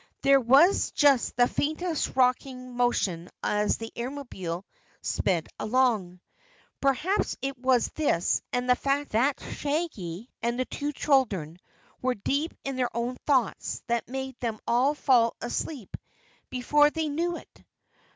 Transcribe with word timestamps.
There 0.23 0.39
was 0.39 0.89
just 0.89 1.35
the 1.37 1.47
faintest 1.47 2.15
rocking 2.15 2.75
motion 2.75 3.29
as 3.43 3.77
the 3.77 3.93
Airmobile 3.95 4.63
sped 5.03 5.45
along. 5.59 6.21
Perhaps 6.81 7.37
it 7.39 7.55
was 7.59 7.89
this 7.89 8.41
and 8.51 8.67
the 8.67 8.75
fact 8.75 9.11
that 9.11 9.39
Shaggy 9.39 10.31
and 10.41 10.59
the 10.59 10.65
two 10.65 10.91
children 10.91 11.57
were 12.01 12.15
deep 12.15 12.51
in 12.63 12.77
their 12.77 12.89
own 12.97 13.15
thoughts 13.27 13.83
that 13.85 14.09
made 14.09 14.39
them 14.39 14.57
all 14.65 14.95
fall 14.95 15.35
asleep 15.39 15.95
before 16.49 16.89
they 16.89 17.07
knew 17.07 17.37
it. 17.37 17.63